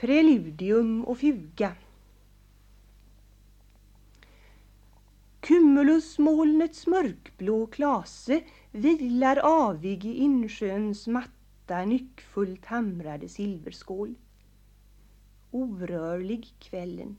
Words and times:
Preludium 0.00 1.04
och 1.04 1.18
fuga 1.18 1.72
Cumulusmolnets 5.40 6.86
mörkblå 6.86 7.66
klase 7.66 8.42
vilar 8.70 9.36
avig 9.36 10.04
i 10.04 10.14
insjöns 10.14 11.06
matta 11.06 11.84
nyckfullt 11.84 12.66
hamrade 12.66 13.28
silverskål. 13.28 14.14
Orörlig 15.50 16.54
kvällen. 16.58 17.16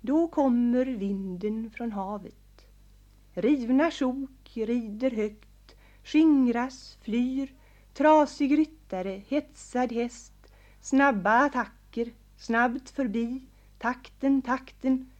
Då 0.00 0.28
kommer 0.28 0.86
vinden 0.86 1.70
från 1.70 1.92
havet. 1.92 2.66
Rivna 3.32 3.90
sjok 3.90 4.50
rider 4.54 5.10
högt, 5.10 5.76
skingras, 6.04 6.98
flyr, 7.00 7.52
trasig 7.94 8.58
ryttare, 8.58 9.22
hetsad 9.28 9.92
häst, 9.92 10.37
snabba 10.88 11.44
attacker, 11.44 12.12
snabbt 12.36 12.90
förbi, 12.90 13.42
takten, 13.78 14.42
takten, 14.42 15.10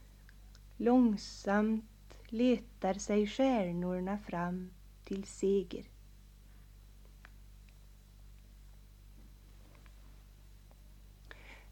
långsamt 0.77 2.13
letar 2.27 2.93
sig 2.93 3.27
stjärnorna 3.27 4.17
fram 4.17 4.69
till 5.03 5.23
seger. 5.23 5.85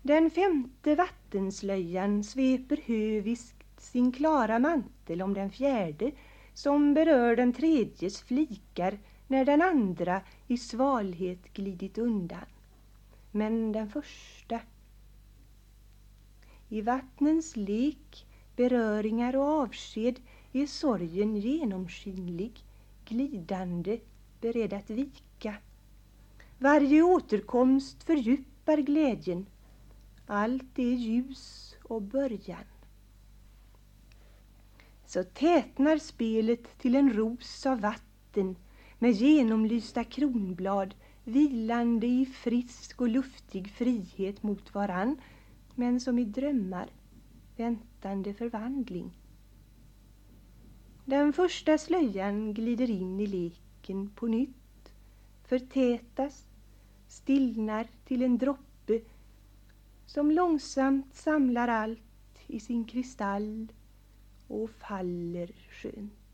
Den 0.02 0.30
femte 0.32 0.96
vattenslöjan 0.96 2.24
sveper 2.24 2.80
höviskt 2.86 3.82
sin 3.82 4.12
klara 4.12 4.60
mantel 4.60 5.22
om 5.22 5.34
den 5.34 5.52
fjärde 5.52 6.12
som 6.54 6.94
berör 6.94 7.36
den 7.36 7.54
tredjes 7.54 8.22
flikar 8.22 9.00
när 9.28 9.46
den 9.46 9.62
andra 9.62 10.22
i 10.48 10.58
svalhet 10.58 11.54
glidit 11.54 11.98
undan. 11.98 12.46
Men 13.38 13.72
den 13.72 13.90
första 13.90 14.62
i 16.70 16.82
vattnens 16.82 17.56
lek, 17.56 18.26
beröringar 18.56 19.36
och 19.36 19.44
avsked 19.44 20.20
är 20.54 20.66
sorgen 20.66 21.36
genomskinlig, 21.36 22.64
glidande, 23.06 24.00
beredd 24.42 24.74
att 24.74 24.90
vika. 24.90 25.56
Varje 26.58 27.02
återkomst 27.02 28.04
fördjupar 28.04 28.78
glädjen. 28.78 29.46
Allt 30.26 30.80
är 30.80 30.94
ljus 30.94 31.76
och 31.84 32.02
början. 32.02 32.66
Så 35.06 35.24
tätnar 35.24 35.98
spelet 35.98 36.78
till 36.80 36.96
en 36.96 37.14
ros 37.14 37.66
av 37.66 37.82
vatten 37.82 38.56
med 39.00 39.12
genomlysta 39.12 40.04
kronblad 40.04 40.96
vilande 41.24 42.08
i 42.08 42.26
frisk 42.26 43.02
och 43.02 43.10
luftig 43.10 43.72
frihet 43.72 44.44
mot 44.44 44.74
varann 44.74 45.22
men 45.76 46.00
som 46.00 46.20
i 46.20 46.26
drömmar 46.26 46.90
väntande 47.56 48.34
förvandling. 48.34 49.18
Den 51.06 51.34
första 51.34 51.78
slöjan 51.78 52.54
glider 52.54 52.90
in 52.90 53.20
i 53.20 53.28
leken 53.28 54.10
på 54.10 54.28
nytt, 54.28 54.92
förtätas, 55.44 56.46
stillnar 57.08 57.88
till 58.06 58.24
en 58.24 58.38
droppe 58.38 59.02
som 60.06 60.32
långsamt 60.32 61.16
samlar 61.16 61.68
allt 61.68 62.00
i 62.48 62.60
sin 62.60 62.86
kristall 62.86 63.68
och 64.48 64.70
faller 64.70 65.52
skönt. 65.70 66.27